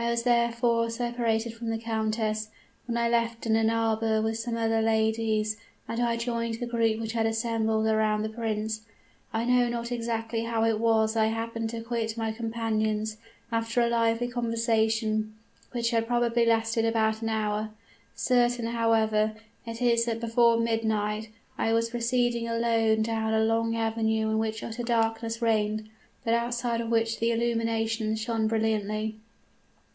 I 0.00 0.10
was 0.12 0.22
therefore 0.22 0.90
separated 0.90 1.52
from 1.54 1.70
the 1.70 1.76
countess, 1.76 2.50
whom 2.86 2.96
I 2.96 3.08
left 3.08 3.46
in 3.46 3.56
an 3.56 3.68
arbor 3.68 4.22
with 4.22 4.38
some 4.38 4.56
other 4.56 4.80
ladies, 4.80 5.56
and 5.88 6.00
I 6.00 6.16
joined 6.16 6.54
the 6.60 6.66
group 6.66 7.00
which 7.00 7.14
had 7.14 7.26
assembled 7.26 7.84
around 7.88 8.22
the 8.22 8.28
prince. 8.28 8.82
I 9.32 9.44
know 9.44 9.68
not 9.68 9.90
exactly 9.90 10.44
how 10.44 10.62
it 10.62 10.78
was 10.78 11.16
I 11.16 11.26
happened 11.26 11.70
to 11.70 11.80
quit 11.80 12.16
my 12.16 12.30
companions, 12.30 13.16
after 13.50 13.80
a 13.80 13.88
lively 13.88 14.28
conversation 14.28 15.34
which 15.72 15.90
had 15.90 16.06
probably 16.06 16.46
lasted 16.46 16.84
about 16.84 17.20
an 17.20 17.28
hour; 17.28 17.70
certain, 18.14 18.66
however, 18.66 19.34
it 19.66 19.82
is 19.82 20.04
that 20.04 20.20
before 20.20 20.60
midnight 20.60 21.28
I 21.58 21.72
was 21.72 21.90
proceeding 21.90 22.46
alone 22.46 23.02
down 23.02 23.34
a 23.34 23.40
long 23.42 23.74
avenue 23.74 24.30
in 24.30 24.38
which 24.38 24.62
utter 24.62 24.84
darkness 24.84 25.42
reigned, 25.42 25.88
but 26.24 26.34
outside 26.34 26.80
of 26.80 26.88
which 26.88 27.18
the 27.18 27.32
illuminations 27.32 28.20
shone 28.20 28.46
brilliantly. 28.46 29.16